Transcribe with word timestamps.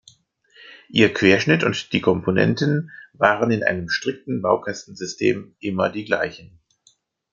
Ihr 0.89 1.13
Querschnitt 1.13 1.63
und 1.63 1.93
die 1.93 2.01
Komponenten 2.01 2.89
waren 3.13 3.51
in 3.51 3.61
einem 3.61 3.87
strikten 3.87 4.41
Baukastensystem 4.41 5.55
immer 5.59 5.91
die 5.91 6.05
gleichen. 6.05 6.57